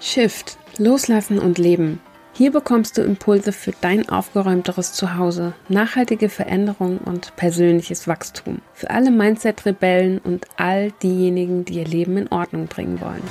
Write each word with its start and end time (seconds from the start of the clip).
Shift, 0.00 0.58
Loslassen 0.78 1.40
und 1.40 1.58
Leben. 1.58 2.00
Hier 2.32 2.52
bekommst 2.52 2.96
du 2.96 3.02
Impulse 3.02 3.50
für 3.50 3.72
dein 3.80 4.08
aufgeräumteres 4.08 4.92
Zuhause, 4.92 5.54
nachhaltige 5.68 6.28
Veränderung 6.28 6.98
und 6.98 7.34
persönliches 7.34 8.06
Wachstum. 8.06 8.60
Für 8.74 8.90
alle 8.90 9.10
Mindset-Rebellen 9.10 10.18
und 10.18 10.46
all 10.56 10.92
diejenigen, 11.02 11.64
die 11.64 11.74
ihr 11.74 11.84
Leben 11.84 12.16
in 12.16 12.28
Ordnung 12.28 12.68
bringen 12.68 13.00
wollen. 13.00 13.24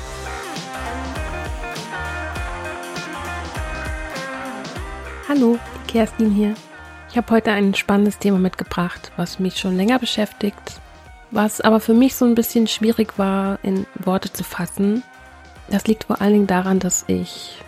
Hallo, 5.29 5.57
Kerstin 5.87 6.31
hier. 6.31 6.53
Ich 7.09 7.15
habe 7.15 7.31
heute 7.33 7.51
ein 7.51 7.75
spannendes 7.75 8.19
Thema 8.19 8.39
mitgebracht, 8.39 9.13
was 9.15 9.39
mich 9.39 9.57
schon 9.57 9.77
länger 9.77 9.99
beschäftigt, 9.99 10.81
was 11.31 11.61
aber 11.61 11.79
für 11.79 11.93
mich 11.93 12.15
so 12.15 12.25
ein 12.25 12.35
bisschen 12.35 12.67
schwierig 12.67 13.17
war, 13.17 13.57
in 13.63 13.85
Worte 14.03 14.33
zu 14.33 14.43
fassen 14.43 15.03
das 15.69 15.87
liegt 15.87 16.05
vor 16.05 16.21
allen 16.21 16.33
Dingen 16.33 16.47
daran, 16.47 16.79
dass 16.79 17.05
ich 17.07 17.61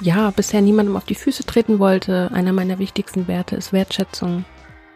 ja 0.00 0.30
bisher 0.30 0.62
niemandem 0.62 0.96
auf 0.96 1.04
die 1.04 1.14
Füße 1.14 1.44
treten 1.44 1.78
wollte. 1.78 2.30
Einer 2.32 2.52
meiner 2.52 2.78
wichtigsten 2.78 3.28
Werte 3.28 3.56
ist 3.56 3.72
Wertschätzung. 3.72 4.44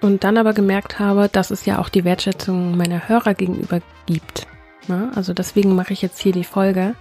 Und 0.00 0.24
dann 0.24 0.36
aber 0.36 0.52
gemerkt 0.52 0.98
habe, 0.98 1.28
dass 1.30 1.50
es 1.50 1.64
ja 1.64 1.78
auch 1.78 1.88
die 1.88 2.04
Wertschätzung 2.04 2.76
meiner 2.76 3.08
Hörer 3.08 3.34
gegenüber 3.34 3.80
gibt. 4.06 4.46
Na, 4.86 5.10
also 5.14 5.32
deswegen 5.32 5.74
mache 5.74 5.92
ich 5.92 6.02
jetzt 6.02 6.20
hier 6.20 6.32
die 6.32 6.44
Folge. 6.44 6.94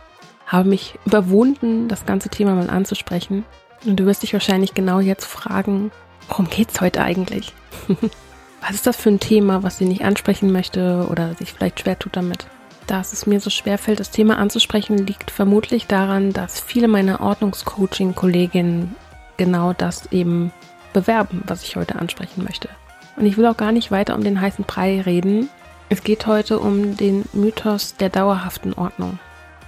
Habe 0.46 0.70
mich 0.70 0.98
überwunden, 1.06 1.88
das 1.88 2.06
ganze 2.06 2.30
Thema 2.30 2.56
mal 2.56 2.70
anzusprechen. 2.70 3.44
Und 3.86 4.00
du 4.00 4.06
wirst 4.06 4.24
dich 4.24 4.34
wahrscheinlich 4.34 4.74
genau 4.74 5.00
jetzt 5.00 5.26
fragen, 5.26 5.92
worum 6.30 6.50
geht's 6.50 6.80
heute 6.80 7.02
eigentlich? 7.02 7.54
was 8.62 8.72
ist 8.72 8.88
das 8.88 8.96
für 8.96 9.10
ein 9.10 9.20
Thema, 9.20 9.64
was 9.64 9.78
sie 9.78 9.86
nicht 9.86 10.06
ansprechen 10.06 10.52
möchte 10.52 11.08
oder 11.10 11.34
sich 11.36 11.52
vielleicht 11.52 11.82
schwer 11.82 12.00
tut 12.00 12.16
damit? 12.16 12.48
Dass 12.88 13.14
es 13.14 13.26
mir 13.26 13.40
so 13.40 13.50
schwer 13.50 13.78
fällt, 13.78 14.00
das 14.00 14.12
Thema 14.12 14.38
anzusprechen, 14.38 14.98
liegt 14.98 15.32
vermutlich 15.32 15.88
daran, 15.88 16.34
dass 16.34 16.60
viele 16.60 16.88
meiner 16.88 17.22
Ordnungscoaching-Kolleginnen 17.22 18.96
genau 19.38 19.74
das 19.74 20.12
eben 20.12 20.52
bewerben, 20.94 21.44
was 21.48 21.64
ich 21.64 21.76
heute 21.76 21.96
ansprechen 21.96 22.44
möchte. 22.44 22.70
Und 23.16 23.26
ich 23.26 23.38
will 23.38 23.46
auch 23.46 23.58
gar 23.58 23.72
nicht 23.72 23.92
weiter 23.92 24.16
um 24.16 24.24
den 24.24 24.42
heißen 24.42 24.66
Brei 24.66 25.02
reden. 25.02 25.50
Es 25.90 26.04
geht 26.04 26.28
heute 26.28 26.60
um 26.60 26.98
den 26.98 27.26
Mythos 27.34 27.96
der 27.96 28.10
dauerhaften 28.10 28.74
Ordnung. 28.74 29.20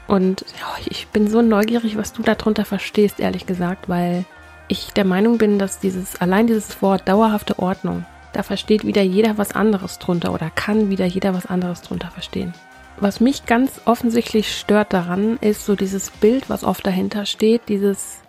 Und 0.07 0.45
ich 0.85 1.07
bin 1.07 1.27
so 1.27 1.41
neugierig, 1.41 1.97
was 1.97 2.13
du 2.13 2.21
darunter 2.21 2.65
verstehst, 2.65 3.19
ehrlich 3.19 3.45
gesagt, 3.45 3.89
weil 3.89 4.25
ich 4.67 4.93
der 4.93 5.05
Meinung 5.05 5.37
bin, 5.37 5.59
dass 5.59 5.79
dieses, 5.79 6.21
allein 6.21 6.47
dieses 6.47 6.81
Wort 6.81 7.07
dauerhafte 7.07 7.59
Ordnung, 7.59 8.05
da 8.33 8.43
versteht 8.43 8.85
wieder 8.85 9.01
jeder 9.01 9.37
was 9.37 9.53
anderes 9.53 9.99
drunter 9.99 10.33
oder 10.33 10.49
kann 10.49 10.89
wieder 10.89 11.05
jeder 11.05 11.33
was 11.33 11.45
anderes 11.45 11.81
drunter 11.81 12.11
verstehen. 12.11 12.53
Was 12.97 13.19
mich 13.19 13.45
ganz 13.45 13.81
offensichtlich 13.85 14.57
stört 14.57 14.93
daran, 14.93 15.37
ist 15.41 15.65
so 15.65 15.75
dieses 15.75 16.11
Bild, 16.11 16.49
was 16.49 16.63
oft 16.63 16.85
dahinter 16.87 17.25
steht, 17.25 17.67
dieses, 17.67 18.21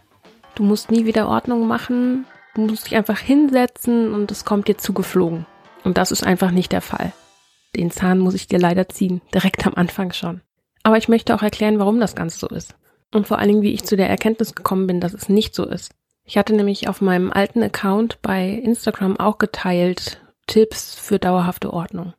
du 0.56 0.64
musst 0.64 0.90
nie 0.90 1.06
wieder 1.06 1.28
Ordnung 1.28 1.68
machen, 1.68 2.26
du 2.54 2.62
musst 2.62 2.86
dich 2.86 2.96
einfach 2.96 3.18
hinsetzen 3.18 4.12
und 4.12 4.30
es 4.32 4.44
kommt 4.44 4.66
dir 4.66 4.76
zugeflogen. 4.76 5.46
Und 5.84 5.98
das 5.98 6.10
ist 6.10 6.26
einfach 6.26 6.50
nicht 6.50 6.72
der 6.72 6.80
Fall. 6.80 7.12
Den 7.76 7.92
Zahn 7.92 8.18
muss 8.18 8.34
ich 8.34 8.48
dir 8.48 8.58
leider 8.58 8.88
ziehen, 8.88 9.20
direkt 9.32 9.66
am 9.66 9.74
Anfang 9.74 10.12
schon. 10.12 10.40
Aber 10.82 10.96
ich 10.96 11.08
möchte 11.08 11.34
auch 11.34 11.42
erklären, 11.42 11.78
warum 11.78 12.00
das 12.00 12.16
Ganze 12.16 12.38
so 12.38 12.48
ist. 12.48 12.74
Und 13.12 13.28
vor 13.28 13.38
allen 13.38 13.48
Dingen, 13.48 13.62
wie 13.62 13.72
ich 13.72 13.84
zu 13.84 13.96
der 13.96 14.08
Erkenntnis 14.10 14.54
gekommen 14.54 14.88
bin, 14.88 15.00
dass 15.00 15.14
es 15.14 15.28
nicht 15.28 15.54
so 15.54 15.64
ist. 15.64 15.92
Ich 16.24 16.36
hatte 16.36 16.54
nämlich 16.54 16.88
auf 16.88 17.00
meinem 17.00 17.32
alten 17.32 17.62
Account 17.62 18.20
bei 18.20 18.48
Instagram 18.48 19.16
auch 19.18 19.38
geteilt 19.38 20.20
Tipps 20.48 20.94
für 20.98 21.20
dauerhafte 21.20 21.72
Ordnung. 21.72 22.14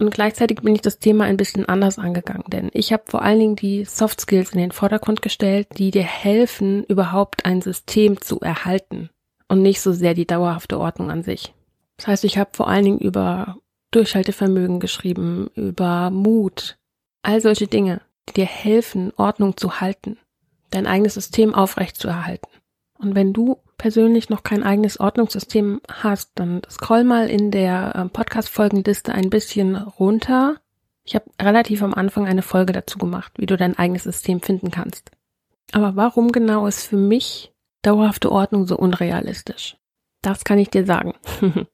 Und 0.00 0.10
gleichzeitig 0.10 0.60
bin 0.60 0.74
ich 0.74 0.80
das 0.80 1.00
Thema 1.00 1.24
ein 1.24 1.36
bisschen 1.36 1.68
anders 1.68 1.98
angegangen, 1.98 2.44
denn 2.46 2.70
ich 2.72 2.92
habe 2.92 3.02
vor 3.06 3.22
allen 3.22 3.40
Dingen 3.40 3.56
die 3.56 3.84
Soft 3.84 4.20
Skills 4.20 4.52
in 4.52 4.58
den 4.58 4.70
Vordergrund 4.70 5.22
gestellt, 5.22 5.66
die 5.76 5.90
dir 5.90 6.04
helfen, 6.04 6.84
überhaupt 6.84 7.44
ein 7.44 7.60
System 7.62 8.20
zu 8.20 8.38
erhalten 8.38 9.10
und 9.48 9.62
nicht 9.62 9.80
so 9.80 9.92
sehr 9.92 10.14
die 10.14 10.26
dauerhafte 10.26 10.78
Ordnung 10.78 11.10
an 11.10 11.24
sich. 11.24 11.52
Das 11.96 12.06
heißt, 12.06 12.24
ich 12.24 12.38
habe 12.38 12.50
vor 12.52 12.68
allen 12.68 12.84
Dingen 12.84 12.98
über 13.00 13.58
Durchhaltevermögen 13.90 14.78
geschrieben, 14.78 15.50
über 15.56 16.10
Mut, 16.10 16.78
all 17.22 17.40
solche 17.40 17.66
Dinge, 17.66 18.00
die 18.28 18.34
dir 18.34 18.46
helfen, 18.46 19.12
Ordnung 19.16 19.56
zu 19.56 19.80
halten, 19.80 20.16
dein 20.70 20.86
eigenes 20.86 21.14
System 21.14 21.54
aufrecht 21.54 21.96
zu 21.96 22.06
erhalten. 22.06 22.48
Und 22.98 23.14
wenn 23.14 23.32
du 23.32 23.58
persönlich 23.76 24.28
noch 24.28 24.42
kein 24.42 24.64
eigenes 24.64 24.98
Ordnungssystem 24.98 25.80
hast, 25.88 26.32
dann 26.34 26.62
scroll 26.68 27.04
mal 27.04 27.30
in 27.30 27.50
der 27.50 27.94
ähm, 27.94 28.10
Podcast-Folgenliste 28.10 29.12
ein 29.12 29.30
bisschen 29.30 29.76
runter. 29.76 30.56
Ich 31.04 31.14
habe 31.14 31.26
relativ 31.40 31.82
am 31.82 31.94
Anfang 31.94 32.26
eine 32.26 32.42
Folge 32.42 32.72
dazu 32.72 32.98
gemacht, 32.98 33.32
wie 33.36 33.46
du 33.46 33.56
dein 33.56 33.78
eigenes 33.78 34.02
System 34.02 34.40
finden 34.40 34.70
kannst. 34.70 35.12
Aber 35.72 35.96
warum 35.96 36.32
genau 36.32 36.66
ist 36.66 36.86
für 36.86 36.96
mich 36.96 37.52
dauerhafte 37.82 38.32
Ordnung 38.32 38.66
so 38.66 38.76
unrealistisch? 38.76 39.76
Das 40.22 40.44
kann 40.44 40.58
ich 40.58 40.70
dir 40.70 40.84
sagen. 40.84 41.14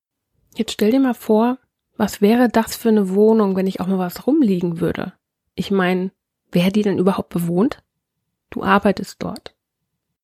Jetzt 0.57 0.73
stell 0.73 0.91
dir 0.91 1.01
mal 1.01 1.15
vor, 1.15 1.59
was 1.97 2.21
wäre 2.21 2.49
das 2.49 2.77
für 2.77 2.91
eine 2.91 3.11
Wohnung, 3.11 3.57
wenn 3.57 3.67
ich 3.67 3.81
auch 3.81 3.87
mal 3.87 3.99
was 3.99 4.27
rumliegen 4.27 4.81
würde? 4.81 5.15
Ich 5.55 5.71
meine, 5.71 6.11
wer 6.53 6.71
die 6.71 6.83
denn 6.83 6.99
überhaupt 6.99 7.31
bewohnt? 7.31 7.83
Du 8.51 8.63
arbeitest 8.63 9.23
dort, 9.23 9.55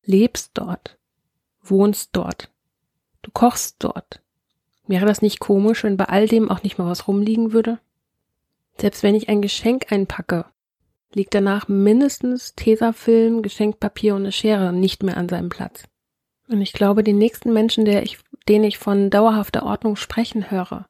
lebst 0.04 0.50
dort, 0.54 0.98
wohnst 1.62 2.10
dort. 2.12 2.50
Du 3.22 3.30
kochst 3.30 3.76
dort. 3.78 4.20
Wäre 4.86 5.06
das 5.06 5.22
nicht 5.22 5.40
komisch, 5.40 5.84
wenn 5.84 5.96
bei 5.96 6.06
all 6.06 6.26
dem 6.26 6.50
auch 6.50 6.62
nicht 6.62 6.78
mal 6.78 6.86
was 6.86 7.06
rumliegen 7.06 7.52
würde? 7.52 7.78
Selbst 8.78 9.02
wenn 9.02 9.14
ich 9.14 9.28
ein 9.28 9.42
Geschenk 9.42 9.92
einpacke, 9.92 10.46
liegt 11.12 11.34
danach 11.34 11.68
mindestens 11.68 12.54
Tesafilm, 12.54 13.42
Geschenkpapier 13.42 14.14
und 14.14 14.22
eine 14.22 14.32
Schere 14.32 14.72
nicht 14.72 15.02
mehr 15.02 15.16
an 15.16 15.28
seinem 15.28 15.48
Platz. 15.48 15.84
Und 16.48 16.60
ich 16.60 16.72
glaube, 16.72 17.04
den 17.04 17.18
nächsten 17.18 17.52
Menschen, 17.52 17.84
der 17.84 18.02
ich, 18.02 18.18
den 18.48 18.64
ich 18.64 18.78
von 18.78 19.10
dauerhafter 19.10 19.64
Ordnung 19.64 19.96
sprechen 19.96 20.50
höre, 20.50 20.86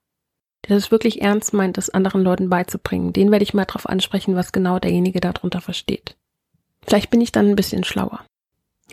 der 0.69 0.77
das 0.77 0.91
wirklich 0.91 1.23
ernst 1.23 1.53
meint, 1.53 1.77
das 1.77 1.91
anderen 1.91 2.23
Leuten 2.23 2.49
beizubringen, 2.49 3.13
den 3.13 3.31
werde 3.31 3.43
ich 3.43 3.55
mal 3.55 3.65
darauf 3.65 3.89
ansprechen, 3.89 4.37
was 4.37 4.53
genau 4.53 4.79
derjenige 4.79 5.21
darunter 5.21 5.61
versteht. 5.61 6.17
Vielleicht 6.87 7.11
bin 7.11 7.21
ich 7.21 7.33
dann 7.33 7.49
ein 7.49 7.57
bisschen 7.57 7.85
schlauer, 7.85 8.25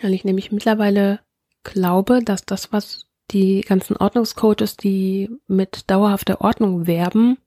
weil 0.04 0.14
ich 0.14 0.24
nämlich 0.24 0.52
mittlerweile 0.52 1.20
glaube, 1.64 2.22
dass 2.24 2.44
das, 2.44 2.72
was 2.72 3.06
die 3.30 3.60
ganzen 3.60 3.96
Ordnungscoaches, 3.96 4.76
die 4.76 5.30
mit 5.46 5.90
dauerhafter 5.90 6.40
Ordnung 6.40 6.86
werben, 6.86 7.38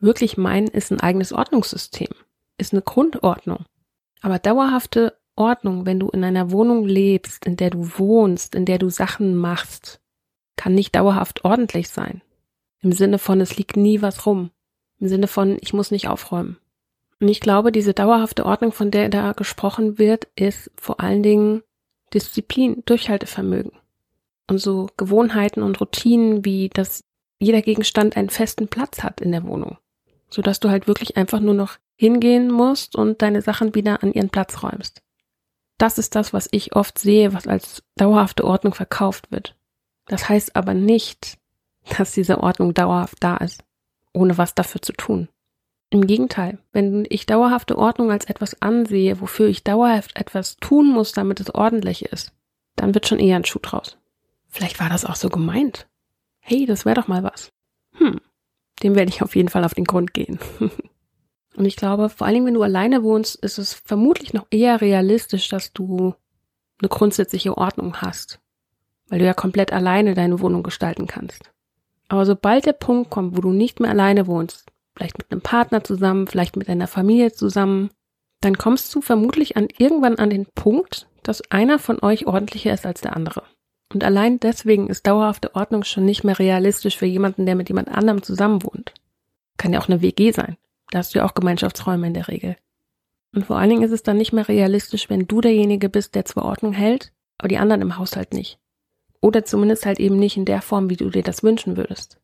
wirklich 0.00 0.36
meinen, 0.36 0.68
ist 0.68 0.90
ein 0.90 1.00
eigenes 1.00 1.32
Ordnungssystem, 1.32 2.08
ist 2.58 2.72
eine 2.72 2.82
Grundordnung. 2.82 3.64
Aber 4.20 4.38
dauerhafte 4.38 5.16
Ordnung, 5.36 5.86
wenn 5.86 5.98
du 5.98 6.08
in 6.08 6.24
einer 6.24 6.50
Wohnung 6.50 6.84
lebst, 6.84 7.46
in 7.46 7.56
der 7.56 7.70
du 7.70 7.98
wohnst, 7.98 8.54
in 8.54 8.66
der 8.66 8.78
du 8.78 8.90
Sachen 8.90 9.34
machst, 9.36 10.00
kann 10.56 10.74
nicht 10.74 10.94
dauerhaft 10.94 11.44
ordentlich 11.44 11.88
sein. 11.88 12.20
Im 12.82 12.92
Sinne 12.92 13.18
von, 13.18 13.40
es 13.40 13.56
liegt 13.56 13.76
nie 13.76 14.02
was 14.02 14.26
rum. 14.26 14.50
Im 14.98 15.08
Sinne 15.08 15.26
von, 15.26 15.56
ich 15.60 15.72
muss 15.72 15.90
nicht 15.90 16.08
aufräumen. 16.08 16.58
Und 17.20 17.28
ich 17.28 17.40
glaube, 17.40 17.72
diese 17.72 17.94
dauerhafte 17.94 18.44
Ordnung, 18.44 18.72
von 18.72 18.90
der 18.90 19.08
da 19.08 19.32
gesprochen 19.32 19.98
wird, 19.98 20.28
ist 20.36 20.70
vor 20.76 21.00
allen 21.00 21.22
Dingen 21.22 21.62
Disziplin, 22.14 22.82
Durchhaltevermögen. 22.86 23.72
Und 24.48 24.58
so 24.58 24.88
Gewohnheiten 24.96 25.62
und 25.62 25.80
Routinen 25.80 26.44
wie, 26.44 26.68
dass 26.68 27.04
jeder 27.38 27.62
Gegenstand 27.62 28.16
einen 28.16 28.30
festen 28.30 28.68
Platz 28.68 29.02
hat 29.02 29.20
in 29.20 29.32
der 29.32 29.44
Wohnung. 29.44 29.78
Sodass 30.28 30.60
du 30.60 30.70
halt 30.70 30.86
wirklich 30.86 31.16
einfach 31.16 31.40
nur 31.40 31.54
noch 31.54 31.78
hingehen 31.96 32.50
musst 32.50 32.96
und 32.96 33.22
deine 33.22 33.42
Sachen 33.42 33.74
wieder 33.74 34.02
an 34.02 34.12
ihren 34.12 34.30
Platz 34.30 34.62
räumst. 34.62 35.02
Das 35.78 35.98
ist 35.98 36.14
das, 36.14 36.32
was 36.32 36.48
ich 36.50 36.76
oft 36.76 36.98
sehe, 36.98 37.32
was 37.32 37.46
als 37.46 37.82
dauerhafte 37.96 38.44
Ordnung 38.44 38.74
verkauft 38.74 39.30
wird. 39.30 39.56
Das 40.06 40.28
heißt 40.28 40.56
aber 40.56 40.74
nicht, 40.74 41.38
dass 41.96 42.12
diese 42.12 42.42
Ordnung 42.42 42.74
dauerhaft 42.74 43.16
da 43.20 43.36
ist, 43.36 43.64
ohne 44.12 44.36
was 44.36 44.54
dafür 44.54 44.82
zu 44.82 44.92
tun. 44.92 45.28
Im 45.90 46.06
Gegenteil, 46.06 46.58
wenn 46.72 47.04
ich 47.10 47.26
dauerhafte 47.26 47.76
Ordnung 47.76 48.12
als 48.12 48.24
etwas 48.24 48.62
ansehe, 48.62 49.20
wofür 49.20 49.48
ich 49.48 49.64
dauerhaft 49.64 50.16
etwas 50.16 50.56
tun 50.56 50.88
muss, 50.88 51.10
damit 51.10 51.40
es 51.40 51.52
ordentlich 51.52 52.04
ist, 52.04 52.32
dann 52.76 52.94
wird 52.94 53.08
schon 53.08 53.18
eher 53.18 53.36
ein 53.36 53.44
Schuh 53.44 53.58
draus. 53.60 53.98
Vielleicht 54.48 54.78
war 54.78 54.88
das 54.88 55.04
auch 55.04 55.16
so 55.16 55.28
gemeint. 55.28 55.88
Hey, 56.38 56.64
das 56.64 56.84
wäre 56.84 56.94
doch 56.94 57.08
mal 57.08 57.24
was. 57.24 57.52
Hm, 57.94 58.20
dem 58.82 58.94
werde 58.94 59.10
ich 59.10 59.22
auf 59.22 59.34
jeden 59.34 59.48
Fall 59.48 59.64
auf 59.64 59.74
den 59.74 59.84
Grund 59.84 60.14
gehen. 60.14 60.38
Und 61.56 61.64
ich 61.64 61.76
glaube, 61.76 62.08
vor 62.08 62.26
allen 62.26 62.34
Dingen, 62.34 62.46
wenn 62.46 62.54
du 62.54 62.62
alleine 62.62 63.02
wohnst, 63.02 63.36
ist 63.36 63.58
es 63.58 63.74
vermutlich 63.74 64.32
noch 64.32 64.46
eher 64.50 64.80
realistisch, 64.80 65.48
dass 65.48 65.72
du 65.72 66.14
eine 66.80 66.88
grundsätzliche 66.88 67.56
Ordnung 67.56 68.00
hast, 68.00 68.40
weil 69.08 69.18
du 69.18 69.24
ja 69.24 69.34
komplett 69.34 69.72
alleine 69.72 70.14
deine 70.14 70.40
Wohnung 70.40 70.62
gestalten 70.62 71.08
kannst. 71.08 71.50
Aber 72.08 72.24
sobald 72.26 72.66
der 72.66 72.72
Punkt 72.72 73.10
kommt, 73.10 73.36
wo 73.36 73.40
du 73.40 73.50
nicht 73.50 73.80
mehr 73.80 73.90
alleine 73.90 74.26
wohnst, 74.26 74.69
vielleicht 74.96 75.18
mit 75.18 75.30
einem 75.30 75.40
Partner 75.40 75.84
zusammen, 75.84 76.26
vielleicht 76.26 76.56
mit 76.56 76.68
einer 76.68 76.86
Familie 76.86 77.32
zusammen, 77.32 77.90
dann 78.40 78.56
kommst 78.56 78.94
du 78.94 79.00
vermutlich 79.00 79.56
an 79.56 79.68
irgendwann 79.78 80.16
an 80.16 80.30
den 80.30 80.46
Punkt, 80.46 81.08
dass 81.22 81.50
einer 81.50 81.78
von 81.78 82.02
euch 82.02 82.26
ordentlicher 82.26 82.72
ist 82.72 82.86
als 82.86 83.00
der 83.00 83.14
andere. 83.14 83.42
Und 83.92 84.04
allein 84.04 84.38
deswegen 84.38 84.88
ist 84.88 85.06
dauerhafte 85.06 85.54
Ordnung 85.54 85.84
schon 85.84 86.04
nicht 86.04 86.24
mehr 86.24 86.38
realistisch 86.38 86.96
für 86.96 87.06
jemanden, 87.06 87.44
der 87.44 87.56
mit 87.56 87.68
jemand 87.68 87.88
anderem 87.88 88.22
zusammenwohnt. 88.22 88.94
Kann 89.58 89.72
ja 89.72 89.80
auch 89.80 89.88
eine 89.88 90.00
WG 90.00 90.30
sein. 90.30 90.56
Da 90.90 90.98
hast 90.98 91.14
du 91.14 91.18
ja 91.18 91.26
auch 91.26 91.34
Gemeinschaftsräume 91.34 92.06
in 92.06 92.14
der 92.14 92.28
Regel. 92.28 92.56
Und 93.34 93.46
vor 93.46 93.56
allen 93.56 93.70
Dingen 93.70 93.82
ist 93.82 93.92
es 93.92 94.02
dann 94.02 94.16
nicht 94.16 94.32
mehr 94.32 94.48
realistisch, 94.48 95.10
wenn 95.10 95.26
du 95.26 95.40
derjenige 95.40 95.88
bist, 95.88 96.14
der 96.14 96.24
zwar 96.24 96.44
Ordnung 96.44 96.72
hält, 96.72 97.12
aber 97.38 97.48
die 97.48 97.58
anderen 97.58 97.82
im 97.82 97.98
Haushalt 97.98 98.32
nicht. 98.32 98.58
Oder 99.20 99.44
zumindest 99.44 99.86
halt 99.86 100.00
eben 100.00 100.16
nicht 100.16 100.36
in 100.36 100.44
der 100.44 100.62
Form, 100.62 100.88
wie 100.88 100.96
du 100.96 101.10
dir 101.10 101.22
das 101.22 101.42
wünschen 101.42 101.76
würdest. 101.76 102.19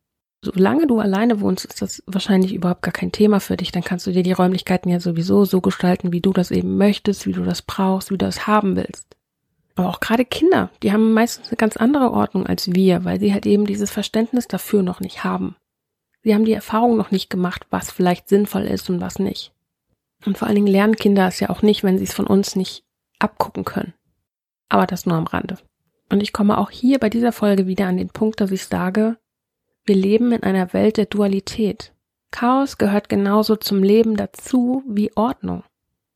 Solange 0.53 0.87
du 0.87 0.99
alleine 0.99 1.41
wohnst, 1.41 1.65
ist 1.65 1.81
das 1.81 2.01
wahrscheinlich 2.05 2.53
überhaupt 2.53 2.81
gar 2.81 2.93
kein 2.93 3.11
Thema 3.11 3.41
für 3.41 3.57
dich. 3.57 3.73
Dann 3.73 3.83
kannst 3.83 4.07
du 4.07 4.11
dir 4.11 4.23
die 4.23 4.31
Räumlichkeiten 4.31 4.89
ja 4.89 5.01
sowieso 5.01 5.43
so 5.43 5.59
gestalten, 5.59 6.13
wie 6.13 6.21
du 6.21 6.31
das 6.31 6.51
eben 6.51 6.77
möchtest, 6.77 7.25
wie 7.25 7.33
du 7.33 7.43
das 7.43 7.61
brauchst, 7.61 8.11
wie 8.11 8.17
du 8.17 8.25
das 8.25 8.47
haben 8.47 8.77
willst. 8.77 9.17
Aber 9.75 9.89
auch 9.89 9.99
gerade 9.99 10.23
Kinder, 10.23 10.71
die 10.83 10.93
haben 10.93 11.11
meistens 11.11 11.49
eine 11.49 11.57
ganz 11.57 11.75
andere 11.75 12.11
Ordnung 12.11 12.47
als 12.47 12.73
wir, 12.73 13.03
weil 13.03 13.19
sie 13.19 13.33
halt 13.33 13.45
eben 13.45 13.65
dieses 13.65 13.91
Verständnis 13.91 14.47
dafür 14.47 14.83
noch 14.83 15.01
nicht 15.01 15.25
haben. 15.25 15.57
Sie 16.23 16.33
haben 16.33 16.45
die 16.45 16.53
Erfahrung 16.53 16.95
noch 16.95 17.11
nicht 17.11 17.29
gemacht, 17.29 17.67
was 17.69 17.91
vielleicht 17.91 18.29
sinnvoll 18.29 18.63
ist 18.63 18.89
und 18.89 19.01
was 19.01 19.19
nicht. 19.19 19.51
Und 20.25 20.37
vor 20.37 20.47
allen 20.47 20.55
Dingen 20.55 20.67
lernen 20.67 20.95
Kinder 20.95 21.27
es 21.27 21.41
ja 21.41 21.49
auch 21.49 21.61
nicht, 21.61 21.83
wenn 21.83 21.97
sie 21.97 22.05
es 22.05 22.13
von 22.13 22.25
uns 22.25 22.55
nicht 22.55 22.85
abgucken 23.19 23.65
können. 23.65 23.93
Aber 24.69 24.87
das 24.87 25.05
nur 25.05 25.17
am 25.17 25.27
Rande. 25.27 25.57
Und 26.09 26.23
ich 26.23 26.31
komme 26.31 26.57
auch 26.57 26.71
hier 26.71 26.99
bei 26.99 27.09
dieser 27.09 27.33
Folge 27.33 27.67
wieder 27.67 27.87
an 27.87 27.97
den 27.97 28.09
Punkt, 28.09 28.39
dass 28.39 28.51
ich 28.51 28.65
sage, 28.65 29.17
wir 29.87 29.95
leben 29.95 30.31
in 30.31 30.43
einer 30.43 30.73
Welt 30.73 30.97
der 30.97 31.05
Dualität. 31.05 31.93
Chaos 32.31 32.77
gehört 32.77 33.07
genauso 33.07 33.55
zum 33.55 33.83
Leben 33.83 34.17
dazu 34.17 34.83
wie 34.85 35.15
Ordnung. 35.15 35.63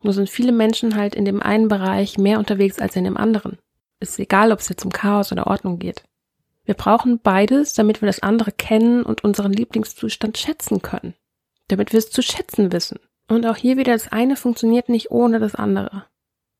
Nur 0.04 0.14
sind 0.14 0.30
viele 0.30 0.52
Menschen 0.52 0.96
halt 0.96 1.16
in 1.16 1.26
dem 1.26 1.42
einen 1.42 1.70
Bereich 1.70 2.18
mehr 2.18 2.40
unterwegs 2.40 2.80
als 2.80 2.96
in 2.96 3.06
dem 3.06 3.18
anderen. 3.18 3.58
Ist 4.00 4.20
egal, 4.20 4.52
ob 4.52 4.60
es 4.60 4.70
jetzt 4.70 4.84
um 4.84 4.92
Chaos 4.92 5.32
oder 5.32 5.48
Ordnung 5.48 5.80
geht. 5.80 6.04
Wir 6.66 6.76
brauchen 6.76 7.20
beides, 7.20 7.74
damit 7.74 8.02
wir 8.02 8.08
das 8.08 8.22
andere 8.22 8.52
kennen 8.52 9.04
und 9.04 9.24
unseren 9.24 9.54
Lieblingszustand 9.54 10.38
schätzen 10.38 10.82
können. 10.82 11.14
Damit 11.68 11.94
wir 11.94 12.00
es 12.00 12.12
zu 12.12 12.22
schätzen 12.22 12.72
wissen. 12.72 13.00
Und 13.28 13.46
auch 13.46 13.56
hier 13.56 13.78
wieder, 13.78 13.94
das 13.94 14.12
eine 14.12 14.36
funktioniert 14.36 14.90
nicht 14.90 15.12
ohne 15.12 15.40
das 15.40 15.56
andere. 15.56 16.06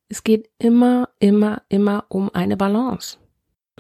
Es 0.08 0.24
geht 0.24 0.50
immer, 0.60 1.10
immer, 1.20 1.62
immer 1.68 2.06
um 2.10 2.34
eine 2.34 2.58
Balance. 2.58 3.18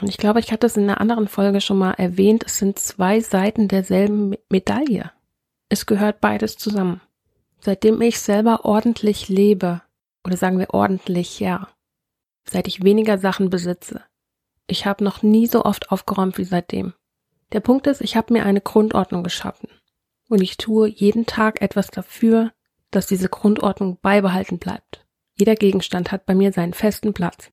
Und 0.01 0.09
ich 0.09 0.18
glaube, 0.18 0.39
ich 0.39 0.51
hatte 0.51 0.65
es 0.65 0.77
in 0.77 0.83
einer 0.83 1.00
anderen 1.00 1.27
Folge 1.27 1.62
schon 1.62 1.77
mal 1.77 1.92
erwähnt, 1.92 2.44
es 2.45 2.57
sind 2.57 2.80
zwei 2.80 3.19
Seiten 3.19 3.68
derselben 3.68 4.36
Medaille. 4.50 5.12
Es 5.69 5.86
gehört 5.86 6.19
beides 6.19 6.57
zusammen. 6.57 7.01
Seitdem 7.59 8.01
ich 8.01 8.19
selber 8.19 8.65
ordentlich 8.65 9.30
lebe, 9.30 9.81
oder 10.25 10.36
sagen 10.38 10.57
wir 10.57 10.74
ordentlich, 10.74 11.39
ja, 11.39 11.68
seit 12.44 12.68
ich 12.68 12.83
weniger 12.83 13.19
Sachen 13.19 13.51
besitze, 13.51 14.01
ich 14.65 14.88
habe 14.88 15.03
noch 15.03 15.21
nie 15.21 15.45
so 15.45 15.63
oft 15.65 15.92
aufgeräumt 15.92 16.38
wie 16.39 16.45
seitdem. 16.45 16.94
Der 17.51 17.59
Punkt 17.59 17.86
ist, 17.86 18.01
ich 18.01 18.15
habe 18.15 18.33
mir 18.33 18.45
eine 18.45 18.62
Grundordnung 18.62 19.24
geschaffen. 19.24 19.69
Und 20.30 20.42
ich 20.42 20.57
tue 20.57 20.88
jeden 20.88 21.25
Tag 21.25 21.62
etwas 21.62 21.92
dafür, 21.92 22.51
dass 22.89 23.06
diese 23.06 23.30
Grundordnung 23.30 24.00
beibehalten 24.01 24.57
bleibt. 24.57 25.06
Jeder 25.38 25.56
Gegenstand 25.56 26.12
hat 26.12 26.25
bei 26.25 26.33
mir 26.33 26.53
seinen 26.53 26.74
festen 26.74 27.13
Platz. 27.13 27.51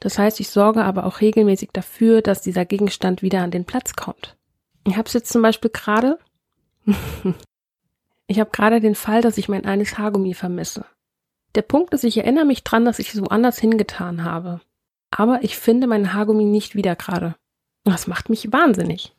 Das 0.00 0.18
heißt, 0.18 0.38
ich 0.40 0.48
sorge 0.48 0.84
aber 0.84 1.06
auch 1.06 1.20
regelmäßig 1.20 1.70
dafür, 1.72 2.22
dass 2.22 2.40
dieser 2.40 2.64
Gegenstand 2.64 3.22
wieder 3.22 3.42
an 3.42 3.50
den 3.50 3.64
Platz 3.64 3.94
kommt. 3.94 4.36
Ich 4.86 4.96
habe 4.96 5.06
es 5.06 5.12
jetzt 5.12 5.32
zum 5.32 5.42
Beispiel 5.42 5.70
gerade. 5.70 6.18
ich 8.26 8.40
habe 8.40 8.50
gerade 8.50 8.80
den 8.80 8.94
Fall, 8.94 9.22
dass 9.22 9.38
ich 9.38 9.48
mein 9.48 9.66
eines 9.66 9.98
Haargummi 9.98 10.34
vermisse. 10.34 10.84
Der 11.54 11.62
Punkt 11.62 11.92
ist, 11.94 12.04
ich 12.04 12.18
erinnere 12.18 12.44
mich 12.44 12.62
dran, 12.62 12.84
dass 12.84 12.98
ich 12.98 13.12
es 13.12 13.20
woanders 13.20 13.58
hingetan 13.58 14.24
habe. 14.24 14.60
Aber 15.10 15.42
ich 15.42 15.56
finde 15.56 15.86
meinen 15.86 16.12
Haargummi 16.12 16.44
nicht 16.44 16.74
wieder 16.74 16.94
gerade. 16.94 17.34
Das 17.84 18.06
macht 18.06 18.28
mich 18.28 18.52
wahnsinnig. 18.52 19.14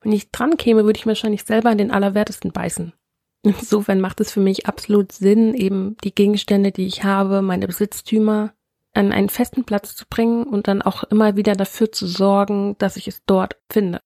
Wenn 0.00 0.12
ich 0.12 0.30
dran 0.30 0.56
käme, 0.56 0.84
würde 0.84 0.98
ich 0.98 1.06
wahrscheinlich 1.06 1.44
selber 1.44 1.70
an 1.70 1.78
den 1.78 1.90
Allerwertesten 1.90 2.52
beißen. 2.52 2.92
Insofern 3.42 4.00
macht 4.00 4.20
es 4.20 4.32
für 4.32 4.40
mich 4.40 4.66
absolut 4.66 5.12
Sinn, 5.12 5.54
eben 5.54 5.96
die 6.04 6.14
Gegenstände, 6.14 6.72
die 6.72 6.86
ich 6.86 7.04
habe, 7.04 7.42
meine 7.42 7.66
Besitztümer, 7.66 8.54
an 8.94 9.12
einen 9.12 9.28
festen 9.28 9.64
Platz 9.64 9.96
zu 9.96 10.04
bringen 10.08 10.44
und 10.44 10.68
dann 10.68 10.82
auch 10.82 11.04
immer 11.04 11.36
wieder 11.36 11.54
dafür 11.54 11.92
zu 11.92 12.06
sorgen, 12.06 12.76
dass 12.78 12.96
ich 12.96 13.08
es 13.08 13.22
dort 13.24 13.56
finde. 13.70 14.00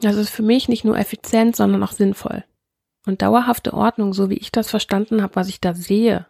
Das 0.00 0.16
ist 0.16 0.30
für 0.30 0.42
mich 0.42 0.68
nicht 0.68 0.84
nur 0.84 0.98
effizient, 0.98 1.56
sondern 1.56 1.82
auch 1.82 1.92
sinnvoll. 1.92 2.44
Und 3.06 3.22
dauerhafte 3.22 3.74
Ordnung, 3.74 4.14
so 4.14 4.30
wie 4.30 4.36
ich 4.36 4.52
das 4.52 4.70
verstanden 4.70 5.22
habe, 5.22 5.36
was 5.36 5.48
ich 5.48 5.60
da 5.60 5.74
sehe. 5.74 6.26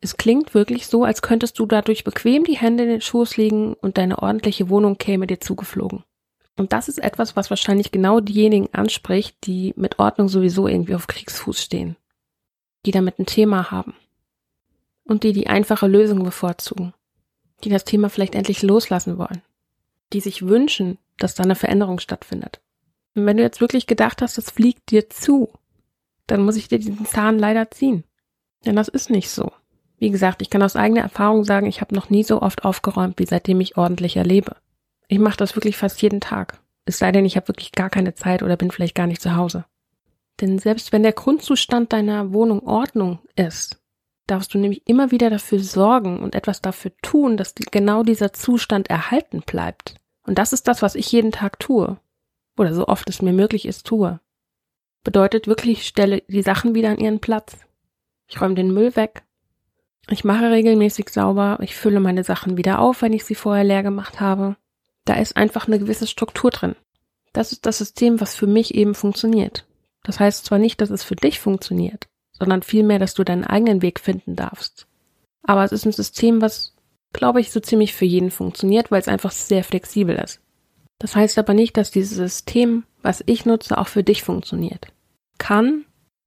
Es 0.00 0.16
klingt 0.16 0.54
wirklich 0.54 0.86
so, 0.86 1.04
als 1.04 1.22
könntest 1.22 1.58
du 1.58 1.66
dadurch 1.66 2.04
bequem 2.04 2.44
die 2.44 2.56
Hände 2.56 2.84
in 2.84 2.90
den 2.90 3.00
Schoß 3.00 3.36
legen 3.36 3.74
und 3.74 3.98
deine 3.98 4.18
ordentliche 4.18 4.68
Wohnung 4.68 4.98
käme 4.98 5.26
dir 5.26 5.40
zugeflogen. 5.40 6.04
Und 6.56 6.72
das 6.72 6.88
ist 6.88 6.98
etwas, 6.98 7.36
was 7.36 7.50
wahrscheinlich 7.50 7.92
genau 7.92 8.20
diejenigen 8.20 8.72
anspricht, 8.72 9.36
die 9.44 9.74
mit 9.76 9.98
Ordnung 9.98 10.28
sowieso 10.28 10.68
irgendwie 10.68 10.94
auf 10.94 11.06
Kriegsfuß 11.06 11.60
stehen, 11.60 11.96
die 12.86 12.92
damit 12.92 13.18
ein 13.18 13.26
Thema 13.26 13.70
haben 13.70 13.94
und 15.04 15.22
die 15.22 15.32
die 15.32 15.48
einfache 15.48 15.86
Lösung 15.86 16.24
bevorzugen, 16.24 16.94
die 17.64 17.68
das 17.70 17.84
Thema 17.84 18.10
vielleicht 18.10 18.34
endlich 18.34 18.62
loslassen 18.62 19.18
wollen, 19.18 19.42
die 20.12 20.20
sich 20.20 20.46
wünschen, 20.46 20.98
dass 21.18 21.34
da 21.34 21.42
eine 21.42 21.54
Veränderung 21.54 21.98
stattfindet. 21.98 22.60
Und 23.14 23.26
wenn 23.26 23.38
du 23.38 23.42
jetzt 23.42 23.60
wirklich 23.60 23.86
gedacht 23.86 24.20
hast, 24.20 24.36
das 24.36 24.50
fliegt 24.50 24.90
dir 24.90 25.08
zu, 25.08 25.50
dann 26.26 26.42
muss 26.42 26.56
ich 26.56 26.68
dir 26.68 26.78
diesen 26.78 27.06
Zahn 27.06 27.38
leider 27.38 27.70
ziehen. 27.70 28.04
Denn 28.64 28.76
das 28.76 28.88
ist 28.88 29.10
nicht 29.10 29.30
so. 29.30 29.52
Wie 29.98 30.10
gesagt, 30.10 30.42
ich 30.42 30.50
kann 30.50 30.62
aus 30.62 30.76
eigener 30.76 31.00
Erfahrung 31.00 31.44
sagen, 31.44 31.66
ich 31.66 31.80
habe 31.80 31.94
noch 31.94 32.10
nie 32.10 32.22
so 32.22 32.42
oft 32.42 32.64
aufgeräumt, 32.64 33.18
wie 33.18 33.26
seitdem 33.26 33.60
ich 33.60 33.78
ordentlich 33.78 34.16
erlebe. 34.16 34.56
Ich 35.08 35.18
mache 35.18 35.36
das 35.36 35.56
wirklich 35.56 35.76
fast 35.76 36.02
jeden 36.02 36.20
Tag. 36.20 36.60
Es 36.84 36.98
sei 36.98 37.12
denn, 37.12 37.24
ich 37.24 37.36
habe 37.36 37.48
wirklich 37.48 37.72
gar 37.72 37.88
keine 37.88 38.14
Zeit 38.14 38.42
oder 38.42 38.56
bin 38.56 38.70
vielleicht 38.70 38.94
gar 38.94 39.06
nicht 39.06 39.22
zu 39.22 39.36
Hause. 39.36 39.64
Denn 40.40 40.58
selbst 40.58 40.92
wenn 40.92 41.02
der 41.02 41.12
Grundzustand 41.12 41.92
deiner 41.92 42.32
Wohnung 42.32 42.66
Ordnung 42.66 43.20
ist, 43.36 43.80
darfst 44.26 44.54
du 44.54 44.58
nämlich 44.58 44.82
immer 44.86 45.10
wieder 45.10 45.30
dafür 45.30 45.60
sorgen 45.60 46.20
und 46.20 46.34
etwas 46.34 46.60
dafür 46.60 46.92
tun, 47.02 47.36
dass 47.36 47.54
genau 47.54 48.02
dieser 48.02 48.32
Zustand 48.32 48.90
erhalten 48.90 49.42
bleibt. 49.44 49.94
Und 50.24 50.38
das 50.38 50.52
ist 50.52 50.68
das, 50.68 50.82
was 50.82 50.94
ich 50.94 51.10
jeden 51.12 51.32
Tag 51.32 51.58
tue. 51.58 51.98
Oder 52.58 52.74
so 52.74 52.88
oft 52.88 53.08
es 53.08 53.22
mir 53.22 53.32
möglich 53.32 53.66
ist, 53.66 53.86
tue. 53.86 54.20
Bedeutet 55.04 55.46
wirklich, 55.46 55.80
ich 55.80 55.86
stelle 55.86 56.22
die 56.28 56.42
Sachen 56.42 56.74
wieder 56.74 56.90
an 56.90 56.98
ihren 56.98 57.20
Platz. 57.20 57.58
Ich 58.26 58.40
räume 58.40 58.54
den 58.54 58.72
Müll 58.72 58.96
weg. 58.96 59.22
Ich 60.08 60.24
mache 60.24 60.50
regelmäßig 60.50 61.10
sauber. 61.10 61.58
Ich 61.60 61.76
fülle 61.76 62.00
meine 62.00 62.24
Sachen 62.24 62.56
wieder 62.56 62.80
auf, 62.80 63.02
wenn 63.02 63.12
ich 63.12 63.24
sie 63.24 63.34
vorher 63.34 63.64
leer 63.64 63.82
gemacht 63.82 64.20
habe. 64.20 64.56
Da 65.04 65.14
ist 65.14 65.36
einfach 65.36 65.68
eine 65.68 65.78
gewisse 65.78 66.06
Struktur 66.06 66.50
drin. 66.50 66.74
Das 67.32 67.52
ist 67.52 67.66
das 67.66 67.78
System, 67.78 68.20
was 68.20 68.34
für 68.34 68.46
mich 68.46 68.74
eben 68.74 68.94
funktioniert. 68.94 69.66
Das 70.02 70.18
heißt 70.18 70.44
zwar 70.44 70.58
nicht, 70.58 70.80
dass 70.80 70.90
es 70.90 71.04
für 71.04 71.16
dich 71.16 71.38
funktioniert, 71.38 72.08
sondern 72.38 72.62
vielmehr, 72.62 72.98
dass 72.98 73.14
du 73.14 73.24
deinen 73.24 73.44
eigenen 73.44 73.82
Weg 73.82 74.00
finden 74.00 74.36
darfst. 74.36 74.86
Aber 75.42 75.64
es 75.64 75.72
ist 75.72 75.86
ein 75.86 75.92
System, 75.92 76.40
was, 76.40 76.74
glaube 77.12 77.40
ich, 77.40 77.50
so 77.52 77.60
ziemlich 77.60 77.94
für 77.94 78.04
jeden 78.04 78.30
funktioniert, 78.30 78.90
weil 78.90 79.00
es 79.00 79.08
einfach 79.08 79.32
sehr 79.32 79.64
flexibel 79.64 80.16
ist. 80.16 80.40
Das 80.98 81.14
heißt 81.14 81.38
aber 81.38 81.54
nicht, 81.54 81.76
dass 81.76 81.90
dieses 81.90 82.16
System, 82.16 82.84
was 83.02 83.22
ich 83.26 83.44
nutze, 83.44 83.78
auch 83.78 83.88
für 83.88 84.02
dich 84.02 84.22
funktioniert. 84.22 84.86
Kann, 85.38 85.84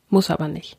muss 0.09 0.29
aber 0.29 0.47
nicht. 0.47 0.77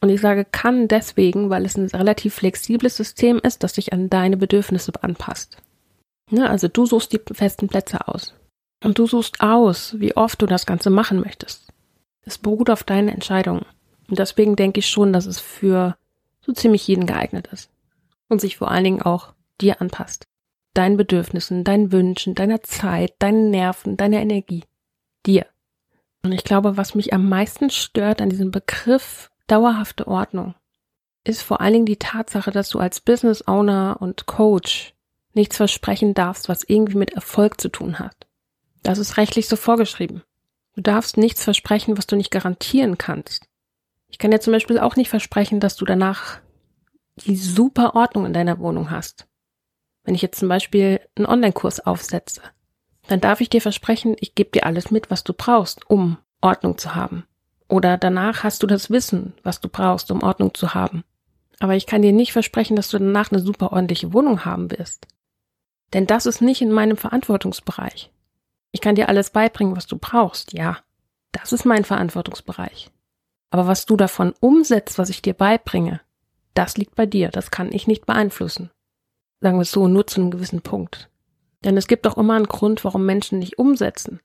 Und 0.00 0.08
ich 0.08 0.20
sage 0.20 0.44
kann 0.44 0.88
deswegen, 0.88 1.50
weil 1.50 1.64
es 1.64 1.76
ein 1.76 1.86
relativ 1.86 2.34
flexibles 2.34 2.96
System 2.96 3.40
ist, 3.42 3.62
das 3.62 3.74
sich 3.74 3.92
an 3.92 4.10
deine 4.10 4.36
Bedürfnisse 4.36 4.92
anpasst. 5.00 5.58
Ne, 6.30 6.48
also 6.48 6.66
du 6.66 6.86
suchst 6.86 7.12
die 7.12 7.20
festen 7.32 7.68
Plätze 7.68 8.08
aus. 8.08 8.34
Und 8.82 8.98
du 8.98 9.06
suchst 9.06 9.40
aus, 9.40 9.94
wie 10.00 10.16
oft 10.16 10.42
du 10.42 10.46
das 10.46 10.66
Ganze 10.66 10.90
machen 10.90 11.20
möchtest. 11.20 11.72
Es 12.24 12.38
beruht 12.38 12.70
auf 12.70 12.82
deinen 12.82 13.08
Entscheidungen. 13.08 13.64
Und 14.12 14.18
deswegen 14.18 14.56
denke 14.56 14.80
ich 14.80 14.90
schon, 14.90 15.14
dass 15.14 15.24
es 15.24 15.40
für 15.40 15.96
so 16.42 16.52
ziemlich 16.52 16.86
jeden 16.86 17.06
geeignet 17.06 17.46
ist. 17.46 17.70
Und 18.28 18.42
sich 18.42 18.58
vor 18.58 18.70
allen 18.70 18.84
Dingen 18.84 19.00
auch 19.00 19.32
dir 19.58 19.80
anpasst. 19.80 20.26
Deinen 20.74 20.98
Bedürfnissen, 20.98 21.64
deinen 21.64 21.92
Wünschen, 21.92 22.34
deiner 22.34 22.60
Zeit, 22.60 23.14
deinen 23.20 23.50
Nerven, 23.50 23.96
deiner 23.96 24.20
Energie. 24.20 24.64
Dir. 25.24 25.46
Und 26.22 26.32
ich 26.32 26.44
glaube, 26.44 26.76
was 26.76 26.94
mich 26.94 27.14
am 27.14 27.26
meisten 27.30 27.70
stört 27.70 28.20
an 28.20 28.28
diesem 28.28 28.50
Begriff 28.50 29.30
dauerhafte 29.46 30.06
Ordnung, 30.06 30.56
ist 31.24 31.40
vor 31.40 31.62
allen 31.62 31.72
Dingen 31.72 31.86
die 31.86 31.96
Tatsache, 31.96 32.50
dass 32.50 32.68
du 32.68 32.80
als 32.80 33.00
Business 33.00 33.48
Owner 33.48 33.96
und 34.00 34.26
Coach 34.26 34.92
nichts 35.32 35.56
versprechen 35.56 36.12
darfst, 36.12 36.50
was 36.50 36.64
irgendwie 36.64 36.98
mit 36.98 37.12
Erfolg 37.12 37.58
zu 37.58 37.70
tun 37.70 37.98
hat. 37.98 38.26
Das 38.82 38.98
ist 38.98 39.16
rechtlich 39.16 39.48
so 39.48 39.56
vorgeschrieben. 39.56 40.22
Du 40.74 40.82
darfst 40.82 41.16
nichts 41.16 41.44
versprechen, 41.44 41.96
was 41.96 42.06
du 42.06 42.14
nicht 42.14 42.30
garantieren 42.30 42.98
kannst. 42.98 43.48
Ich 44.12 44.18
kann 44.18 44.30
dir 44.30 44.40
zum 44.40 44.52
Beispiel 44.52 44.78
auch 44.78 44.94
nicht 44.94 45.08
versprechen, 45.08 45.58
dass 45.58 45.74
du 45.74 45.86
danach 45.86 46.38
die 47.16 47.34
super 47.34 47.96
Ordnung 47.96 48.26
in 48.26 48.34
deiner 48.34 48.58
Wohnung 48.58 48.90
hast. 48.90 49.26
Wenn 50.04 50.14
ich 50.14 50.22
jetzt 50.22 50.38
zum 50.38 50.48
Beispiel 50.48 51.00
einen 51.16 51.26
Online-Kurs 51.26 51.80
aufsetze, 51.80 52.42
dann 53.08 53.20
darf 53.20 53.40
ich 53.40 53.48
dir 53.48 53.62
versprechen, 53.62 54.14
ich 54.20 54.34
gebe 54.34 54.50
dir 54.50 54.66
alles 54.66 54.90
mit, 54.90 55.10
was 55.10 55.24
du 55.24 55.32
brauchst, 55.32 55.88
um 55.90 56.18
Ordnung 56.42 56.76
zu 56.76 56.94
haben. 56.94 57.24
Oder 57.68 57.96
danach 57.96 58.44
hast 58.44 58.62
du 58.62 58.66
das 58.66 58.90
Wissen, 58.90 59.32
was 59.42 59.60
du 59.60 59.68
brauchst, 59.70 60.10
um 60.10 60.22
Ordnung 60.22 60.52
zu 60.52 60.74
haben. 60.74 61.04
Aber 61.58 61.74
ich 61.74 61.86
kann 61.86 62.02
dir 62.02 62.12
nicht 62.12 62.32
versprechen, 62.32 62.76
dass 62.76 62.90
du 62.90 62.98
danach 62.98 63.32
eine 63.32 63.40
super 63.40 63.72
ordentliche 63.72 64.12
Wohnung 64.12 64.44
haben 64.44 64.70
wirst. 64.70 65.06
Denn 65.94 66.06
das 66.06 66.26
ist 66.26 66.42
nicht 66.42 66.60
in 66.60 66.70
meinem 66.70 66.98
Verantwortungsbereich. 66.98 68.12
Ich 68.72 68.82
kann 68.82 68.94
dir 68.94 69.08
alles 69.08 69.30
beibringen, 69.30 69.74
was 69.74 69.86
du 69.86 69.96
brauchst, 69.96 70.52
ja. 70.52 70.78
Das 71.32 71.52
ist 71.52 71.64
mein 71.64 71.84
Verantwortungsbereich. 71.84 72.90
Aber 73.52 73.66
was 73.66 73.84
du 73.84 73.98
davon 73.98 74.32
umsetzt, 74.40 74.96
was 74.98 75.10
ich 75.10 75.20
dir 75.20 75.34
beibringe, 75.34 76.00
Das 76.54 76.76
liegt 76.76 76.94
bei 76.94 77.06
dir, 77.06 77.28
das 77.28 77.50
kann 77.50 77.72
ich 77.72 77.86
nicht 77.86 78.04
beeinflussen. 78.06 78.70
Sagen 79.40 79.56
wir 79.56 79.62
es 79.62 79.72
so, 79.72 79.88
nur 79.88 80.06
zu 80.06 80.20
einem 80.20 80.30
gewissen 80.30 80.62
Punkt. 80.62 81.10
Denn 81.64 81.76
es 81.76 81.86
gibt 81.86 82.06
doch 82.06 82.16
immer 82.16 82.34
einen 82.34 82.46
Grund, 82.46 82.84
warum 82.84 83.06
Menschen 83.06 83.38
nicht 83.38 83.58
umsetzen. 83.58 84.20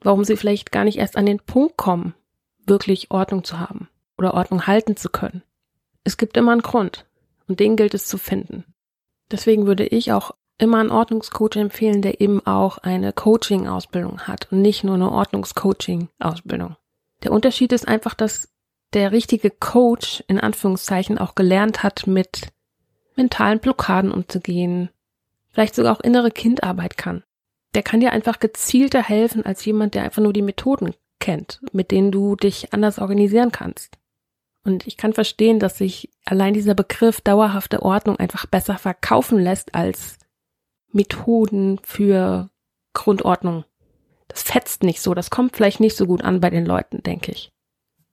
Warum 0.00 0.24
sie 0.24 0.36
vielleicht 0.36 0.72
gar 0.72 0.84
nicht 0.84 0.98
erst 0.98 1.16
an 1.16 1.26
den 1.26 1.40
Punkt 1.40 1.76
kommen, 1.76 2.14
wirklich 2.66 3.10
Ordnung 3.10 3.44
zu 3.44 3.58
haben 3.58 3.88
oder 4.18 4.34
Ordnung 4.34 4.66
halten 4.66 4.96
zu 4.96 5.08
können. 5.08 5.42
Es 6.04 6.16
gibt 6.16 6.36
immer 6.36 6.52
einen 6.52 6.62
Grund 6.62 7.06
und 7.48 7.60
den 7.60 7.76
gilt 7.76 7.94
es 7.94 8.06
zu 8.06 8.18
finden. 8.18 8.64
Deswegen 9.30 9.66
würde 9.66 9.86
ich 9.86 10.12
auch 10.12 10.32
immer 10.58 10.78
einen 10.78 10.90
Ordnungscoach 10.90 11.56
empfehlen, 11.56 12.02
der 12.02 12.20
eben 12.20 12.44
auch 12.46 12.78
eine 12.78 13.12
Coaching-Ausbildung 13.12 14.20
hat 14.22 14.50
und 14.52 14.60
nicht 14.62 14.84
nur 14.84 14.94
eine 14.94 15.10
Ordnungscoaching-Ausbildung. 15.10 16.76
Der 17.22 17.32
Unterschied 17.32 17.72
ist 17.72 17.88
einfach, 17.88 18.14
dass 18.14 18.50
der 18.92 19.12
richtige 19.12 19.50
Coach 19.50 20.22
in 20.26 20.40
Anführungszeichen 20.40 21.18
auch 21.18 21.34
gelernt 21.34 21.82
hat, 21.82 22.06
mit 22.06 22.48
mentalen 23.16 23.60
Blockaden 23.60 24.10
umzugehen, 24.10 24.90
vielleicht 25.52 25.74
sogar 25.74 25.96
auch 25.96 26.00
innere 26.00 26.30
Kindarbeit 26.30 26.96
kann. 26.96 27.22
Der 27.74 27.82
kann 27.82 28.00
dir 28.00 28.12
einfach 28.12 28.40
gezielter 28.40 29.02
helfen 29.02 29.46
als 29.46 29.64
jemand, 29.64 29.94
der 29.94 30.02
einfach 30.02 30.22
nur 30.22 30.32
die 30.32 30.42
Methoden 30.42 30.94
kennt, 31.20 31.60
mit 31.72 31.90
denen 31.90 32.10
du 32.10 32.34
dich 32.34 32.72
anders 32.72 32.98
organisieren 32.98 33.52
kannst. 33.52 33.98
Und 34.64 34.86
ich 34.86 34.96
kann 34.96 35.12
verstehen, 35.12 35.58
dass 35.58 35.78
sich 35.78 36.10
allein 36.24 36.52
dieser 36.52 36.74
Begriff 36.74 37.20
dauerhafte 37.20 37.82
Ordnung 37.82 38.16
einfach 38.16 38.46
besser 38.46 38.76
verkaufen 38.76 39.38
lässt 39.38 39.74
als 39.74 40.18
Methoden 40.92 41.78
für 41.82 42.50
Grundordnung. 42.92 43.64
Das 44.28 44.42
fetzt 44.42 44.82
nicht 44.82 45.00
so, 45.00 45.14
das 45.14 45.30
kommt 45.30 45.56
vielleicht 45.56 45.80
nicht 45.80 45.96
so 45.96 46.06
gut 46.06 46.22
an 46.22 46.40
bei 46.40 46.50
den 46.50 46.66
Leuten, 46.66 47.02
denke 47.02 47.32
ich. 47.32 47.52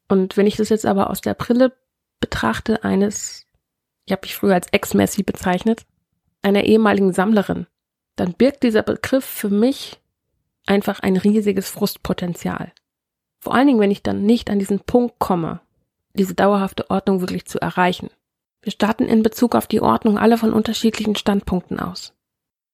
Und 0.07 0.37
wenn 0.37 0.47
ich 0.47 0.55
das 0.55 0.69
jetzt 0.69 0.85
aber 0.85 1.09
aus 1.09 1.21
der 1.21 1.33
Brille 1.33 1.73
betrachte 2.19 2.83
eines, 2.83 3.45
ich 4.05 4.11
habe 4.11 4.21
mich 4.23 4.35
früher 4.35 4.53
als 4.53 4.67
Ex-Messi 4.71 5.23
bezeichnet, 5.23 5.85
einer 6.41 6.63
ehemaligen 6.63 7.13
Sammlerin, 7.13 7.67
dann 8.15 8.33
birgt 8.33 8.63
dieser 8.63 8.83
Begriff 8.83 9.25
für 9.25 9.49
mich 9.49 9.99
einfach 10.65 10.99
ein 10.99 11.17
riesiges 11.17 11.69
Frustpotenzial. 11.69 12.71
Vor 13.39 13.53
allen 13.53 13.67
Dingen, 13.67 13.79
wenn 13.79 13.91
ich 13.91 14.03
dann 14.03 14.23
nicht 14.23 14.49
an 14.49 14.59
diesen 14.59 14.79
Punkt 14.79 15.19
komme, 15.19 15.61
diese 16.13 16.33
dauerhafte 16.33 16.89
Ordnung 16.89 17.21
wirklich 17.21 17.45
zu 17.45 17.59
erreichen. 17.59 18.09
Wir 18.61 18.71
starten 18.71 19.05
in 19.05 19.23
Bezug 19.23 19.55
auf 19.55 19.67
die 19.67 19.81
Ordnung 19.81 20.17
alle 20.17 20.37
von 20.37 20.51
unterschiedlichen 20.51 21.15
Standpunkten 21.15 21.79
aus. 21.79 22.13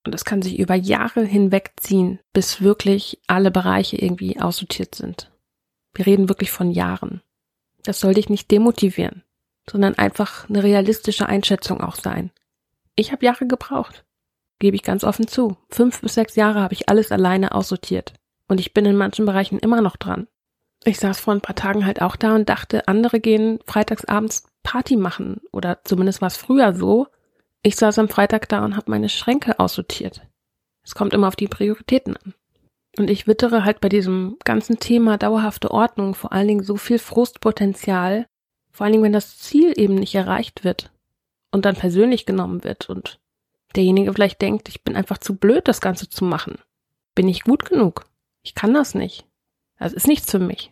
Und 0.05 0.15
es 0.15 0.25
kann 0.25 0.41
sich 0.41 0.59
über 0.59 0.75
Jahre 0.75 1.23
hinwegziehen, 1.23 2.19
bis 2.33 2.61
wirklich 2.61 3.19
alle 3.27 3.51
Bereiche 3.51 3.97
irgendwie 3.97 4.39
aussortiert 4.39 4.95
sind. 4.95 5.31
Wir 5.93 6.05
reden 6.05 6.29
wirklich 6.29 6.51
von 6.51 6.71
Jahren. 6.71 7.21
Das 7.83 7.99
soll 7.99 8.13
dich 8.13 8.29
nicht 8.29 8.49
demotivieren, 8.49 9.23
sondern 9.69 9.95
einfach 9.95 10.49
eine 10.49 10.63
realistische 10.63 11.27
Einschätzung 11.27 11.81
auch 11.81 11.95
sein. 11.95 12.31
Ich 12.95 13.11
habe 13.11 13.25
Jahre 13.25 13.47
gebraucht, 13.47 14.05
gebe 14.59 14.75
ich 14.75 14.83
ganz 14.83 15.03
offen 15.03 15.27
zu. 15.27 15.57
Fünf 15.69 16.01
bis 16.01 16.13
sechs 16.15 16.35
Jahre 16.35 16.61
habe 16.61 16.73
ich 16.73 16.89
alles 16.89 17.11
alleine 17.11 17.53
aussortiert. 17.53 18.13
Und 18.47 18.59
ich 18.59 18.73
bin 18.73 18.85
in 18.85 18.95
manchen 18.95 19.25
Bereichen 19.25 19.59
immer 19.59 19.81
noch 19.81 19.97
dran. 19.97 20.27
Ich 20.85 20.99
saß 20.99 21.19
vor 21.19 21.33
ein 21.33 21.41
paar 21.41 21.55
Tagen 21.55 21.85
halt 21.85 22.01
auch 22.01 22.15
da 22.15 22.35
und 22.35 22.49
dachte, 22.49 22.87
andere 22.87 23.19
gehen 23.19 23.59
freitagsabends 23.65 24.43
Party 24.63 24.95
machen. 24.95 25.41
Oder 25.51 25.79
zumindest 25.83 26.21
war 26.21 26.27
es 26.27 26.37
früher 26.37 26.73
so. 26.73 27.07
Ich 27.61 27.75
saß 27.77 27.99
am 27.99 28.09
Freitag 28.09 28.49
da 28.49 28.65
und 28.65 28.75
habe 28.75 28.91
meine 28.91 29.09
Schränke 29.09 29.59
aussortiert. 29.59 30.21
Es 30.83 30.95
kommt 30.95 31.13
immer 31.13 31.29
auf 31.29 31.37
die 31.37 31.47
Prioritäten 31.47 32.17
an. 32.17 32.33
Und 32.97 33.09
ich 33.09 33.25
wittere 33.25 33.65
halt 33.65 33.81
bei 33.81 33.89
diesem 33.89 34.37
ganzen 34.43 34.79
Thema 34.79 35.17
dauerhafte 35.17 35.71
Ordnung 35.71 36.13
vor 36.13 36.31
allen 36.31 36.47
Dingen 36.47 36.63
so 36.63 36.75
viel 36.75 36.99
Frustpotenzial, 36.99 38.27
vor 38.71 38.85
allen 38.85 38.93
Dingen, 38.93 39.03
wenn 39.03 39.13
das 39.13 39.37
Ziel 39.39 39.73
eben 39.75 39.95
nicht 39.95 40.13
erreicht 40.13 40.63
wird 40.63 40.91
und 41.51 41.65
dann 41.65 41.75
persönlich 41.75 42.25
genommen 42.25 42.63
wird 42.63 42.89
und 42.89 43.19
derjenige 43.75 44.13
vielleicht 44.13 44.41
denkt, 44.41 44.69
ich 44.69 44.83
bin 44.83 44.95
einfach 44.95 45.17
zu 45.17 45.35
blöd, 45.35 45.67
das 45.67 45.81
Ganze 45.81 46.09
zu 46.09 46.23
machen. 46.23 46.59
Bin 47.15 47.27
ich 47.27 47.43
gut 47.43 47.65
genug? 47.65 48.05
Ich 48.43 48.55
kann 48.55 48.73
das 48.73 48.93
nicht. 48.93 49.25
Das 49.79 49.93
ist 49.93 50.07
nichts 50.07 50.29
für 50.29 50.39
mich. 50.39 50.71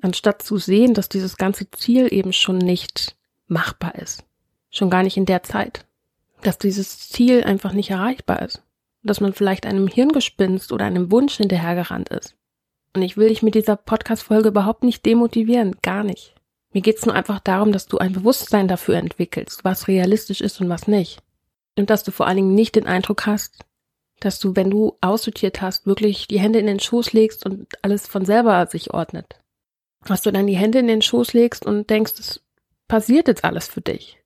Anstatt 0.00 0.42
zu 0.42 0.58
sehen, 0.58 0.94
dass 0.94 1.08
dieses 1.08 1.36
ganze 1.36 1.70
Ziel 1.70 2.12
eben 2.12 2.32
schon 2.32 2.58
nicht 2.58 3.16
machbar 3.46 3.94
ist. 3.96 4.24
Schon 4.70 4.90
gar 4.90 5.02
nicht 5.02 5.16
in 5.16 5.26
der 5.26 5.42
Zeit. 5.42 5.86
Dass 6.42 6.58
dieses 6.58 7.08
Ziel 7.08 7.44
einfach 7.44 7.72
nicht 7.72 7.90
erreichbar 7.90 8.42
ist. 8.42 8.62
Dass 9.02 9.20
man 9.20 9.32
vielleicht 9.32 9.66
einem 9.66 9.88
Hirngespinst 9.88 10.72
oder 10.72 10.84
einem 10.84 11.10
Wunsch 11.10 11.36
hinterhergerannt 11.36 12.08
ist. 12.10 12.36
Und 12.94 13.02
ich 13.02 13.16
will 13.16 13.28
dich 13.28 13.42
mit 13.42 13.54
dieser 13.54 13.76
Podcast-Folge 13.76 14.48
überhaupt 14.48 14.84
nicht 14.84 15.04
demotivieren. 15.06 15.76
Gar 15.82 16.04
nicht. 16.04 16.34
Mir 16.72 16.82
geht's 16.82 17.04
nur 17.04 17.14
einfach 17.14 17.40
darum, 17.40 17.72
dass 17.72 17.86
du 17.86 17.98
ein 17.98 18.12
Bewusstsein 18.12 18.68
dafür 18.68 18.96
entwickelst, 18.96 19.64
was 19.64 19.88
realistisch 19.88 20.40
ist 20.40 20.60
und 20.60 20.68
was 20.68 20.88
nicht. 20.88 21.20
Und 21.76 21.90
dass 21.90 22.02
du 22.02 22.10
vor 22.10 22.26
allen 22.26 22.36
Dingen 22.36 22.54
nicht 22.54 22.74
den 22.74 22.86
Eindruck 22.86 23.26
hast, 23.26 23.64
dass 24.20 24.38
du, 24.38 24.56
wenn 24.56 24.70
du 24.70 24.96
aussortiert 25.00 25.60
hast, 25.60 25.86
wirklich 25.86 26.28
die 26.28 26.38
Hände 26.38 26.58
in 26.58 26.66
den 26.66 26.80
Schoß 26.80 27.12
legst 27.12 27.44
und 27.44 27.66
alles 27.82 28.06
von 28.06 28.24
selber 28.24 28.66
sich 28.66 28.92
ordnet. 28.94 29.40
Dass 30.04 30.22
du 30.22 30.32
dann 30.32 30.46
die 30.46 30.56
Hände 30.56 30.78
in 30.78 30.86
den 30.86 31.02
Schoß 31.02 31.32
legst 31.32 31.66
und 31.66 31.90
denkst, 31.90 32.14
es 32.18 32.42
passiert 32.88 33.28
jetzt 33.28 33.44
alles 33.44 33.68
für 33.68 33.80
dich. 33.80 34.18